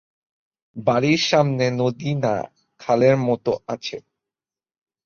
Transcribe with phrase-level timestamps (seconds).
[0.75, 2.49] বাড়ির সামনে নদী না-
[2.81, 3.97] খালের মত আছে।